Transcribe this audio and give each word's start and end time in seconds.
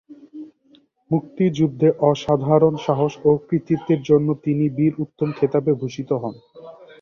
মুক্তিযুদ্ধে 1.11 1.87
অসাধারণ 2.09 2.73
সাহস 2.85 3.13
ও 3.25 3.41
কৃতিত্বের 3.47 4.01
জন্য 4.09 4.27
তিনি 4.45 4.65
বীর 4.77 4.93
উত্তম 5.03 5.29
খেতাবে 5.37 5.71
ভূষিত 5.79 6.09
হন। 6.21 6.35